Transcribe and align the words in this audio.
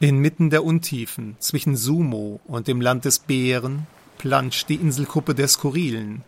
Inmitten 0.00 0.50
der 0.50 0.64
Untiefen 0.64 1.36
zwischen 1.38 1.76
Sumo 1.76 2.40
und 2.46 2.68
dem 2.68 2.80
Land 2.80 3.04
des 3.04 3.20
Bären 3.20 3.86
planscht 4.18 4.68
die 4.68 4.74
Inselgruppe 4.74 5.34
der 5.34 5.48
Skurrilen. 5.48 6.22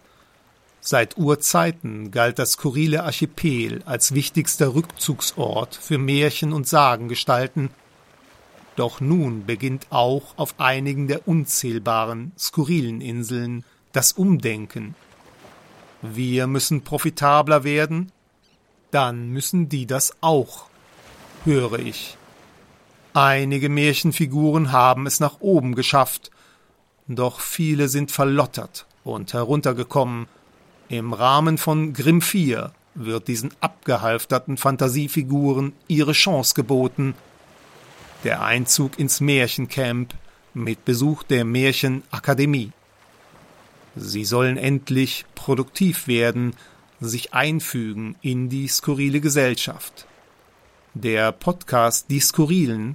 Seit 0.81 1.19
Urzeiten 1.19 2.13
galt 2.13 2.39
das 2.39 2.53
skurrile 2.53 3.03
Archipel 3.03 3.83
als 3.85 4.15
wichtigster 4.15 4.75
Rückzugsort 4.75 5.75
für 5.75 5.99
Märchen 5.99 6.53
und 6.53 6.69
Sagengestalten, 6.69 7.71
doch 8.77 9.01
nun 9.01 9.47
beginnt 9.47 9.87
auch 9.91 10.35
auf 10.37 10.55
einigen 10.59 11.09
der 11.09 11.27
unzählbaren 11.27 12.33
skurrilen 12.39 13.01
Inseln 13.01 13.65
das 13.93 14.13
Umdenken. 14.13 14.95
Wir 16.03 16.47
müssen 16.47 16.83
profitabler 16.83 17.65
werden, 17.65 18.13
dann 18.91 19.31
müssen 19.31 19.69
die 19.69 19.87
das 19.87 20.15
auch, 20.21 20.69
höre 21.45 21.79
ich. 21.79 22.16
Einige 23.17 23.71
Märchenfiguren 23.71 24.73
haben 24.73 25.07
es 25.07 25.21
nach 25.21 25.41
oben 25.41 25.75
geschafft, 25.75 26.31
doch 27.09 27.41
viele 27.41 27.89
sind 27.89 28.11
verlottert 28.11 28.85
und 29.05 29.33
heruntergekommen. 29.33 30.27
Im 30.91 31.15
Rahmen 31.15 31.57
von 31.57 31.95
Grimm 31.95 32.21
4 32.21 32.73
wird 32.95 33.29
diesen 33.29 33.53
abgehalfterten 33.63 34.59
Fantasiefiguren 34.59 35.73
ihre 35.89 36.13
Chance 36.13 36.53
geboten. 36.55 37.15
Der 38.23 38.43
Einzug 38.43 38.99
ins 38.99 39.23
Märchencamp 39.23 40.13
mit 40.53 40.85
Besuch 40.85 41.23
der 41.23 41.47
Märchenakademie. 41.47 42.73
Sie 43.95 44.27
sollen 44.27 44.59
endlich 44.59 45.25
produktiv 45.35 46.07
werden, 46.07 46.55
sich 47.01 47.33
einfügen 47.33 48.17
in 48.21 48.51
die 48.51 48.69
skurrile 48.69 49.23
Gesellschaft. 49.23 50.07
Der 50.93 51.33
Podcast 51.33 52.11
Die 52.11 52.21
Skurrilen 52.21 52.95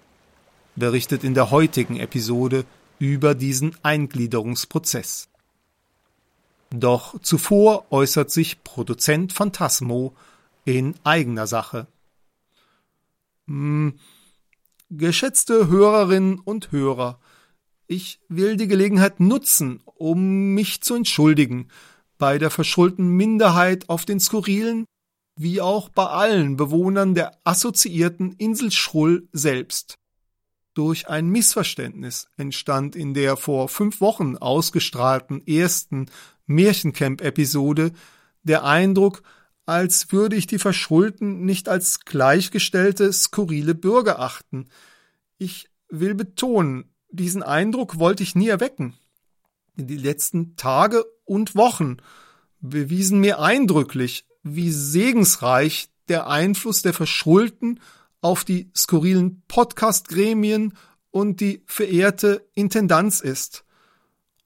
berichtet 0.75 1.23
in 1.23 1.33
der 1.33 1.51
heutigen 1.51 1.97
Episode 1.97 2.65
über 2.99 3.35
diesen 3.35 3.75
Eingliederungsprozess. 3.83 5.29
Doch 6.69 7.19
zuvor 7.21 7.91
äußert 7.91 8.31
sich 8.31 8.63
Produzent 8.63 9.33
Phantasmo 9.33 10.13
in 10.63 10.95
eigener 11.03 11.47
Sache. 11.47 11.87
Hm, 13.47 13.99
geschätzte 14.89 15.67
Hörerinnen 15.67 16.39
und 16.39 16.71
Hörer, 16.71 17.19
ich 17.87 18.19
will 18.29 18.55
die 18.55 18.67
Gelegenheit 18.67 19.19
nutzen, 19.19 19.81
um 19.85 20.53
mich 20.53 20.81
zu 20.81 20.95
entschuldigen 20.95 21.67
bei 22.17 22.37
der 22.37 22.51
verschuldeten 22.51 23.09
Minderheit 23.09 23.89
auf 23.89 24.05
den 24.05 24.19
Skurrilen, 24.19 24.85
wie 25.35 25.59
auch 25.59 25.89
bei 25.89 26.05
allen 26.05 26.55
Bewohnern 26.55 27.15
der 27.15 27.37
assoziierten 27.43 28.33
Insel 28.33 28.71
Schrull 28.71 29.27
selbst 29.33 29.97
durch 30.73 31.09
ein 31.09 31.27
Missverständnis 31.29 32.29
entstand 32.37 32.95
in 32.95 33.13
der 33.13 33.37
vor 33.37 33.69
fünf 33.69 34.01
Wochen 34.01 34.37
ausgestrahlten 34.37 35.45
ersten 35.45 36.09
Märchencamp-Episode 36.45 37.91
der 38.43 38.63
Eindruck, 38.63 39.23
als 39.65 40.11
würde 40.11 40.35
ich 40.35 40.47
die 40.47 40.59
Verschulden 40.59 41.45
nicht 41.45 41.69
als 41.69 42.01
gleichgestellte, 42.01 43.11
skurrile 43.13 43.75
Bürger 43.75 44.19
achten. 44.19 44.69
Ich 45.37 45.69
will 45.89 46.15
betonen, 46.15 46.93
diesen 47.09 47.43
Eindruck 47.43 47.99
wollte 47.99 48.23
ich 48.23 48.35
nie 48.35 48.47
erwecken. 48.47 48.95
Die 49.75 49.97
letzten 49.97 50.55
Tage 50.55 51.05
und 51.25 51.55
Wochen 51.55 51.97
bewiesen 52.59 53.19
mir 53.19 53.39
eindrücklich, 53.39 54.25
wie 54.43 54.71
segensreich 54.71 55.89
der 56.07 56.27
Einfluss 56.27 56.81
der 56.81 56.93
Verschulden 56.93 57.79
auf 58.21 58.43
die 58.43 58.71
skurrilen 58.75 59.43
Podcast-Gremien 59.47 60.73
und 61.09 61.41
die 61.41 61.63
verehrte 61.65 62.47
Intendanz 62.53 63.19
ist. 63.19 63.65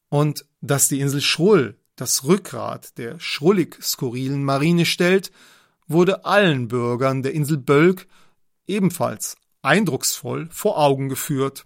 Und 0.09 0.45
dass 0.61 0.87
die 0.87 0.99
Insel 0.99 1.21
Schrull 1.21 1.77
das 1.95 2.23
Rückgrat 2.25 2.97
der 2.97 3.19
schrullig-skurrilen 3.19 4.43
Marine 4.43 4.85
stellt, 4.85 5.31
wurde 5.87 6.25
allen 6.25 6.67
Bürgern 6.67 7.21
der 7.21 7.33
Insel 7.33 7.57
Bölk 7.57 8.07
ebenfalls 8.67 9.37
eindrucksvoll 9.61 10.47
vor 10.51 10.77
Augen 10.77 11.09
geführt. 11.09 11.63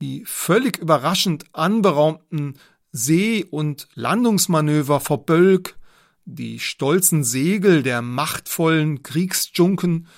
Die 0.00 0.24
völlig 0.24 0.78
überraschend 0.78 1.44
anberaumten 1.52 2.58
See- 2.90 3.44
und 3.44 3.88
Landungsmanöver 3.94 5.00
vor 5.00 5.24
Bölk, 5.24 5.78
die 6.24 6.58
stolzen 6.58 7.24
Segel 7.24 7.82
der 7.82 8.02
machtvollen 8.02 9.02
Kriegsjunken 9.02 10.08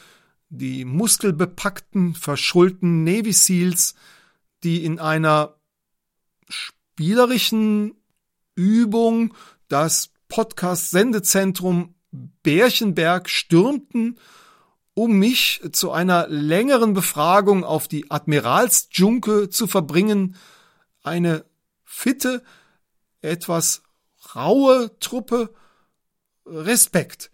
die 0.49 0.85
muskelbepackten, 0.85 2.15
verschuldeten 2.15 3.05
Navy 3.05 3.33
Seals, 3.33 3.95
die 4.63 4.85
in 4.85 4.99
einer 4.99 5.57
spielerischen 6.49 7.95
Übung 8.55 9.35
das 9.69 10.11
Podcast-Sendezentrum 10.29 11.95
Bärchenberg 12.43 13.29
stürmten, 13.29 14.19
um 14.95 15.19
mich 15.19 15.61
zu 15.73 15.91
einer 15.91 16.29
längeren 16.29 16.95
Befragung 16.95 17.65
auf 17.65 17.89
die 17.89 18.11
Admiralsjunke 18.11 19.51
zu 19.51 19.67
verbringen, 19.67 20.37
eine 21.03 21.45
fitte, 21.85 22.43
etwas 23.21 23.83
raue 24.35 24.97
Truppe, 25.01 25.53
Respekt. 26.47 27.31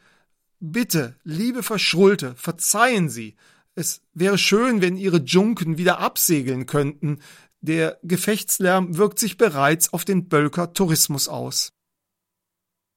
Bitte, 0.61 1.17
liebe 1.25 1.63
Verschrulte, 1.63 2.35
verzeihen 2.37 3.09
Sie. 3.09 3.37
Es 3.75 4.03
wäre 4.13 4.37
schön, 4.37 4.83
wenn 4.83 4.99
Ihre 4.99 5.17
Junken 5.19 5.79
wieder 5.79 5.99
absegeln 5.99 6.67
könnten. 6.67 7.21
Der 7.63 7.99
Gefechtslärm 8.03 8.99
wirkt 8.99 9.19
sich 9.19 9.39
bereits 9.39 9.93
auf 9.93 10.05
den 10.05 10.29
Bölker 10.29 10.75
Tourismus 10.75 11.29
aus. 11.29 11.73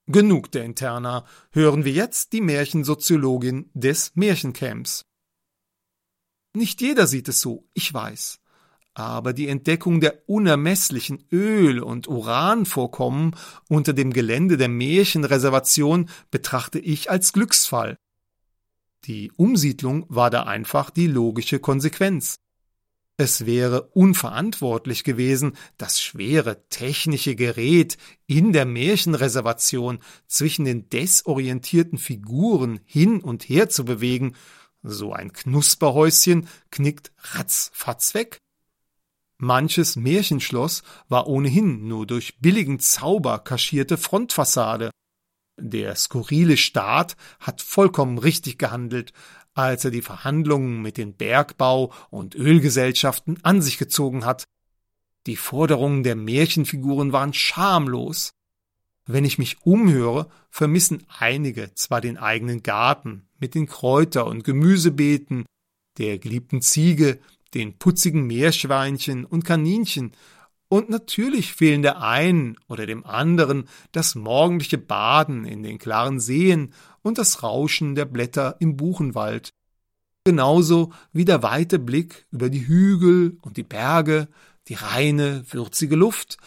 Genug 0.07 0.51
der 0.51 0.65
Interna. 0.65 1.25
Hören 1.51 1.85
wir 1.85 1.93
jetzt 1.93 2.33
die 2.33 2.41
Märchensoziologin 2.41 3.71
des 3.73 4.11
Märchencamps. 4.15 5.05
Nicht 6.53 6.81
jeder 6.81 7.07
sieht 7.07 7.29
es 7.29 7.39
so, 7.39 7.65
ich 7.73 7.93
weiß 7.93 8.42
aber 8.93 9.33
die 9.33 9.47
Entdeckung 9.47 10.01
der 10.01 10.29
unermesslichen 10.29 11.23
Öl- 11.31 11.81
und 11.81 12.07
Uranvorkommen 12.07 13.35
unter 13.67 13.93
dem 13.93 14.13
Gelände 14.13 14.57
der 14.57 14.69
Märchenreservation 14.69 16.09
betrachte 16.29 16.79
ich 16.79 17.09
als 17.09 17.33
Glücksfall. 17.33 17.97
Die 19.05 19.31
Umsiedlung 19.35 20.05
war 20.09 20.29
da 20.29 20.43
einfach 20.43 20.89
die 20.89 21.07
logische 21.07 21.59
Konsequenz. 21.59 22.37
Es 23.17 23.45
wäre 23.45 23.83
unverantwortlich 23.93 25.03
gewesen, 25.03 25.53
das 25.77 26.01
schwere 26.01 26.67
technische 26.69 27.35
Gerät 27.35 27.97
in 28.25 28.53
der 28.53 28.65
Märchenreservation 28.65 29.99
zwischen 30.27 30.65
den 30.65 30.89
desorientierten 30.89 31.99
Figuren 31.99 32.79
hin 32.85 33.21
und 33.21 33.43
her 33.43 33.69
zu 33.69 33.85
bewegen. 33.85 34.35
So 34.81 35.13
ein 35.13 35.31
Knusperhäuschen 35.31 36.47
knickt 36.71 37.11
ratzfatz 37.19 38.15
weg. 38.15 38.42
Manches 39.37 39.95
Märchenschloss 39.95 40.83
war 41.09 41.27
ohnehin 41.27 41.87
nur 41.87 42.07
durch 42.07 42.39
billigen 42.39 42.79
Zauber 42.79 43.39
kaschierte 43.39 43.97
Frontfassade. 43.97 44.91
Der 45.59 45.95
skurrile 45.95 46.57
Staat 46.57 47.15
hat 47.39 47.61
vollkommen 47.61 48.17
richtig 48.17 48.57
gehandelt, 48.57 49.13
als 49.53 49.85
er 49.85 49.91
die 49.91 50.01
Verhandlungen 50.01 50.81
mit 50.81 50.97
den 50.97 51.13
Bergbau- 51.15 51.91
und 52.09 52.35
Ölgesellschaften 52.35 53.39
an 53.43 53.61
sich 53.61 53.77
gezogen 53.77 54.25
hat. 54.25 54.45
Die 55.27 55.35
Forderungen 55.35 56.03
der 56.03 56.15
Märchenfiguren 56.15 57.13
waren 57.13 57.33
schamlos. 57.33 58.31
Wenn 59.05 59.25
ich 59.25 59.37
mich 59.37 59.61
umhöre, 59.65 60.29
vermissen 60.49 61.05
einige 61.19 61.73
zwar 61.75 62.01
den 62.01 62.17
eigenen 62.17 62.63
Garten 62.63 63.27
mit 63.37 63.53
den 63.53 63.67
Kräuter- 63.67 64.25
und 64.25 64.43
Gemüsebeeten, 64.43 65.45
der 65.97 66.17
geliebten 66.17 66.61
Ziege, 66.61 67.19
den 67.53 67.77
putzigen 67.77 68.25
Meerschweinchen 68.25 69.25
und 69.25 69.45
Kaninchen, 69.45 70.11
und 70.73 70.89
natürlich 70.89 71.53
fehlen 71.53 71.83
der 71.83 72.01
einen 72.01 72.57
oder 72.67 72.87
dem 72.87 73.05
anderen 73.05 73.69
das 73.91 74.15
morgendliche 74.15 74.79
Baden 74.79 75.45
in 75.45 75.61
den 75.61 75.77
klaren 75.77 76.19
Seen 76.19 76.73
und 77.03 77.19
das 77.19 77.43
Rauschen 77.43 77.93
der 77.93 78.05
Blätter 78.05 78.55
im 78.59 78.75
Buchenwald. 78.75 79.53
Genauso 80.23 80.91
wie 81.11 81.25
der 81.25 81.43
weite 81.43 81.77
Blick 81.77 82.25
über 82.31 82.49
die 82.49 82.65
Hügel 82.65 83.37
und 83.43 83.57
die 83.57 83.63
Berge, 83.63 84.29
die 84.67 84.73
reine, 84.73 85.45
würzige 85.51 85.95
Luft. 85.95 86.37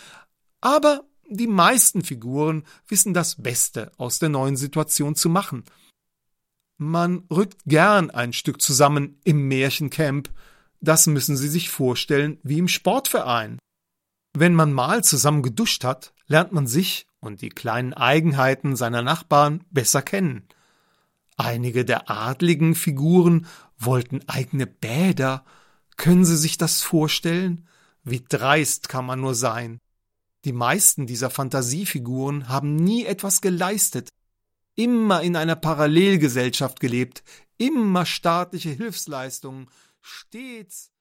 Aber 0.60 1.04
die 1.28 1.46
meisten 1.46 2.02
Figuren 2.02 2.64
wissen 2.88 3.14
das 3.14 3.40
Beste 3.40 3.92
aus 3.96 4.18
der 4.18 4.30
neuen 4.30 4.56
Situation 4.56 5.14
zu 5.14 5.28
machen. 5.28 5.62
Man 6.78 7.22
rückt 7.30 7.58
gern 7.64 8.10
ein 8.10 8.32
Stück 8.32 8.60
zusammen 8.60 9.20
im 9.22 9.46
Märchencamp, 9.46 10.30
das 10.80 11.06
müssen 11.06 11.36
Sie 11.36 11.48
sich 11.48 11.70
vorstellen 11.70 12.38
wie 12.42 12.58
im 12.58 12.68
Sportverein. 12.68 13.58
Wenn 14.34 14.54
man 14.54 14.72
mal 14.72 15.02
zusammen 15.02 15.42
geduscht 15.42 15.84
hat, 15.84 16.12
lernt 16.26 16.52
man 16.52 16.66
sich 16.66 17.06
und 17.20 17.40
die 17.42 17.48
kleinen 17.48 17.94
Eigenheiten 17.94 18.76
seiner 18.76 19.02
Nachbarn 19.02 19.64
besser 19.70 20.02
kennen. 20.02 20.46
Einige 21.36 21.84
der 21.84 22.10
adligen 22.10 22.74
Figuren 22.74 23.46
wollten 23.78 24.20
eigene 24.28 24.66
Bäder, 24.66 25.44
Können 25.96 26.26
Sie 26.26 26.36
sich 26.36 26.58
das 26.58 26.82
vorstellen? 26.82 27.66
Wie 28.04 28.22
dreist 28.26 28.88
kann 28.90 29.06
man 29.06 29.20
nur 29.20 29.34
sein? 29.34 29.80
Die 30.44 30.52
meisten 30.52 31.06
dieser 31.06 31.30
Fantasiefiguren 31.30 32.48
haben 32.48 32.76
nie 32.76 33.04
etwas 33.04 33.40
geleistet, 33.40 34.10
immer 34.76 35.22
in 35.22 35.36
einer 35.36 35.56
Parallelgesellschaft 35.56 36.80
gelebt, 36.80 37.24
immer 37.56 38.06
staatliche 38.06 38.70
Hilfsleistungen, 38.70 39.68
stets. 40.06 40.92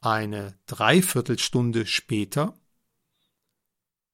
Eine 0.00 0.58
Dreiviertelstunde 0.66 1.86
später 1.86 2.58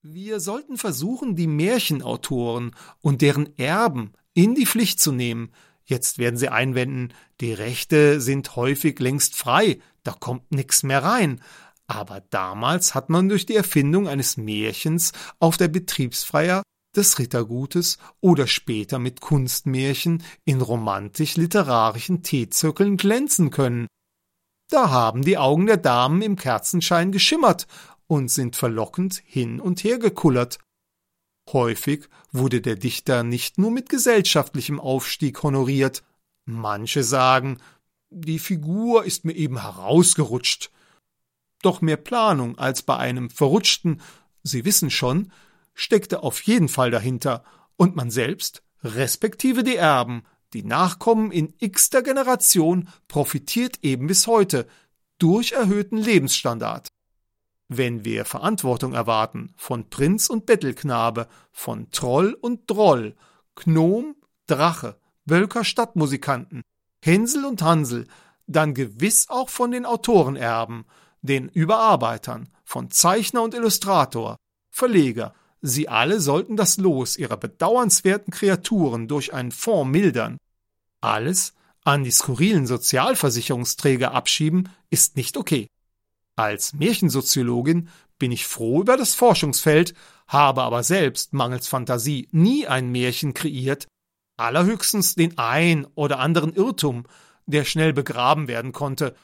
wir 0.02 0.40
sollten 0.40 0.78
versuchen, 0.78 1.36
die 1.36 1.46
Märchenautoren 1.46 2.74
und 3.02 3.20
deren 3.20 3.58
Erben 3.58 4.14
in 4.32 4.54
die 4.54 4.64
Pflicht 4.64 4.98
zu 4.98 5.12
nehmen. 5.12 5.52
Jetzt 5.84 6.16
werden 6.16 6.38
Sie 6.38 6.48
einwenden, 6.48 7.12
die 7.42 7.52
Rechte 7.52 8.20
sind 8.22 8.56
häufig 8.56 8.98
längst 8.98 9.36
frei, 9.36 9.78
da 10.02 10.12
kommt 10.12 10.52
nix 10.52 10.82
mehr 10.82 11.02
rein. 11.02 11.42
Aber 11.86 12.22
damals 12.30 12.94
hat 12.94 13.10
man 13.10 13.28
durch 13.28 13.44
die 13.44 13.56
Erfindung 13.56 14.08
eines 14.08 14.38
Märchens 14.38 15.12
auf 15.38 15.58
der 15.58 15.68
Betriebsfeier 15.68 16.62
des 16.96 17.18
Rittergutes 17.18 17.98
oder 18.20 18.46
später 18.46 18.98
mit 18.98 19.20
Kunstmärchen 19.20 20.22
in 20.44 20.60
romantisch-literarischen 20.60 22.22
Teezirkeln 22.22 22.96
glänzen 22.96 23.50
können. 23.50 23.86
Da 24.68 24.90
haben 24.90 25.22
die 25.22 25.38
Augen 25.38 25.66
der 25.66 25.76
Damen 25.76 26.22
im 26.22 26.36
Kerzenschein 26.36 27.12
geschimmert 27.12 27.66
und 28.06 28.30
sind 28.30 28.56
verlockend 28.56 29.22
hin 29.24 29.60
und 29.60 29.84
her 29.84 29.98
gekullert. 29.98 30.58
Häufig 31.52 32.08
wurde 32.32 32.60
der 32.60 32.76
Dichter 32.76 33.22
nicht 33.22 33.58
nur 33.58 33.70
mit 33.70 33.88
gesellschaftlichem 33.88 34.78
Aufstieg 34.78 35.42
honoriert. 35.42 36.04
Manche 36.44 37.02
sagen, 37.02 37.58
die 38.10 38.38
Figur 38.38 39.04
ist 39.04 39.24
mir 39.24 39.34
eben 39.34 39.60
herausgerutscht. 39.60 40.70
Doch 41.62 41.80
mehr 41.80 41.96
Planung 41.96 42.58
als 42.58 42.82
bei 42.82 42.96
einem 42.96 43.30
verrutschten, 43.30 44.00
Sie 44.42 44.64
wissen 44.64 44.90
schon, 44.90 45.30
steckte 45.74 46.22
auf 46.22 46.42
jeden 46.42 46.68
Fall 46.68 46.90
dahinter, 46.90 47.44
und 47.76 47.96
man 47.96 48.10
selbst, 48.10 48.62
respektive 48.84 49.62
die 49.62 49.76
Erben, 49.76 50.24
die 50.52 50.64
Nachkommen 50.64 51.30
in 51.30 51.54
x-ter 51.58 52.02
Generation, 52.02 52.88
profitiert 53.08 53.78
eben 53.82 54.06
bis 54.06 54.26
heute 54.26 54.66
durch 55.18 55.52
erhöhten 55.52 55.96
Lebensstandard. 55.96 56.88
Wenn 57.68 58.04
wir 58.04 58.24
Verantwortung 58.24 58.94
erwarten 58.94 59.54
von 59.56 59.88
Prinz 59.88 60.28
und 60.28 60.44
Bettelknabe, 60.44 61.28
von 61.52 61.90
Troll 61.92 62.36
und 62.40 62.68
Droll, 62.68 63.14
Gnom, 63.54 64.16
Drache, 64.46 64.98
Wölker 65.24 65.64
Stadtmusikanten, 65.64 66.62
Hänsel 67.00 67.44
und 67.44 67.62
Hansel, 67.62 68.08
dann 68.46 68.74
gewiss 68.74 69.30
auch 69.30 69.48
von 69.48 69.70
den 69.70 69.86
Autorenerben, 69.86 70.84
den 71.22 71.48
Überarbeitern, 71.48 72.48
von 72.64 72.90
Zeichner 72.90 73.42
und 73.42 73.54
Illustrator, 73.54 74.36
Verleger. 74.70 75.34
Sie 75.62 75.88
alle 75.88 76.20
sollten 76.20 76.56
das 76.56 76.78
Los 76.78 77.16
ihrer 77.16 77.36
bedauernswerten 77.36 78.32
Kreaturen 78.32 79.08
durch 79.08 79.34
einen 79.34 79.52
Fonds 79.52 79.90
mildern. 79.90 80.38
Alles 81.00 81.54
an 81.84 82.04
die 82.04 82.10
skurrilen 82.10 82.66
Sozialversicherungsträger 82.66 84.12
abschieben, 84.12 84.68
ist 84.90 85.16
nicht 85.16 85.36
okay. 85.36 85.68
Als 86.36 86.72
Märchensoziologin 86.72 87.88
bin 88.18 88.32
ich 88.32 88.46
froh 88.46 88.82
über 88.82 88.96
das 88.96 89.14
Forschungsfeld, 89.14 89.94
habe 90.28 90.62
aber 90.62 90.82
selbst 90.82 91.32
mangels 91.32 91.68
Fantasie 91.68 92.28
nie 92.32 92.66
ein 92.66 92.90
Märchen 92.90 93.34
kreiert, 93.34 93.86
allerhöchstens 94.36 95.14
den 95.14 95.38
ein 95.38 95.86
oder 95.94 96.18
anderen 96.18 96.52
Irrtum, 96.54 97.04
der 97.46 97.64
schnell 97.64 97.92
begraben 97.92 98.46
werden 98.46 98.72
konnte. 98.72 99.16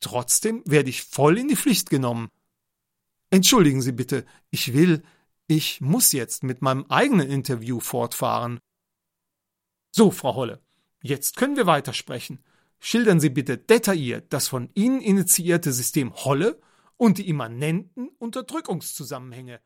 Trotzdem 0.00 0.62
werde 0.66 0.90
ich 0.90 1.02
voll 1.02 1.38
in 1.38 1.48
die 1.48 1.56
Pflicht 1.56 1.90
genommen. 1.90 2.28
Entschuldigen 3.30 3.80
Sie 3.80 3.92
bitte, 3.92 4.26
ich 4.50 4.74
will, 4.74 5.02
ich 5.54 5.82
muss 5.82 6.12
jetzt 6.12 6.44
mit 6.44 6.62
meinem 6.62 6.86
eigenen 6.88 7.28
Interview 7.30 7.78
fortfahren. 7.78 8.58
So, 9.90 10.10
Frau 10.10 10.34
Holle, 10.34 10.62
jetzt 11.02 11.36
können 11.36 11.56
wir 11.56 11.66
weitersprechen. 11.66 12.42
Schildern 12.80 13.20
Sie 13.20 13.28
bitte 13.28 13.58
detailliert 13.58 14.32
das 14.32 14.48
von 14.48 14.70
Ihnen 14.74 15.00
initiierte 15.00 15.72
System 15.72 16.14
Holle 16.14 16.58
und 16.96 17.18
die 17.18 17.28
immanenten 17.28 18.08
Unterdrückungszusammenhänge. 18.18 19.60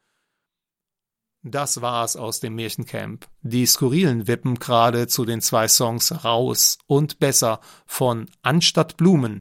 Das 1.42 1.80
war's 1.80 2.16
aus 2.16 2.40
dem 2.40 2.56
Märchencamp. 2.56 3.28
Die 3.42 3.64
Skurrilen 3.66 4.26
wippen 4.26 4.56
gerade 4.56 5.06
zu 5.06 5.24
den 5.24 5.40
zwei 5.40 5.68
Songs 5.68 6.24
Raus 6.24 6.78
und 6.88 7.20
Besser 7.20 7.60
von 7.86 8.28
Anstatt 8.42 8.96
Blumen. 8.96 9.38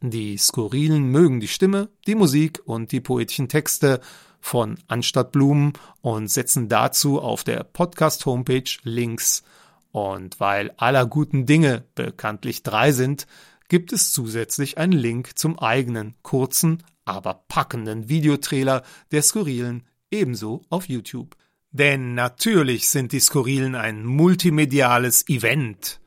Die 0.00 0.36
Skurrilen 0.36 1.04
mögen 1.04 1.38
die 1.38 1.48
Stimme, 1.48 1.88
die 2.08 2.16
Musik 2.16 2.60
und 2.64 2.90
die 2.90 3.00
poetischen 3.00 3.48
Texte 3.48 4.00
von 4.46 4.78
Anstatt 4.86 5.32
Blumen 5.32 5.72
und 6.02 6.28
setzen 6.28 6.68
dazu 6.68 7.20
auf 7.20 7.42
der 7.42 7.64
Podcast-Homepage 7.64 8.78
Links 8.84 9.42
und 9.90 10.38
weil 10.38 10.72
aller 10.76 11.04
guten 11.04 11.46
Dinge 11.46 11.82
bekanntlich 11.96 12.62
drei 12.62 12.92
sind, 12.92 13.26
gibt 13.68 13.92
es 13.92 14.12
zusätzlich 14.12 14.78
einen 14.78 14.92
Link 14.92 15.36
zum 15.36 15.58
eigenen, 15.58 16.14
kurzen, 16.22 16.84
aber 17.04 17.42
packenden 17.48 18.08
Videotrailer 18.08 18.84
der 19.10 19.22
Skurrilen 19.22 19.82
ebenso 20.12 20.62
auf 20.70 20.88
YouTube. 20.88 21.36
Denn 21.72 22.14
natürlich 22.14 22.88
sind 22.88 23.10
die 23.10 23.20
Skurrilen 23.20 23.74
ein 23.74 24.04
multimediales 24.04 25.28
Event. 25.28 25.98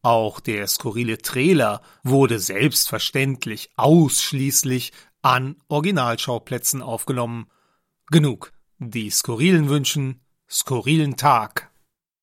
Auch 0.00 0.40
der 0.40 0.66
skurrile 0.66 1.18
Trailer 1.18 1.82
wurde 2.02 2.38
selbstverständlich 2.38 3.68
ausschließlich 3.76 4.92
an 5.20 5.56
Originalschauplätzen 5.68 6.80
aufgenommen. 6.80 7.48
Genug. 8.08 8.52
Die 8.78 9.10
Skurrilen 9.10 9.68
wünschen 9.68 10.20
skurrilen 10.48 11.16
Tag. 11.16 11.72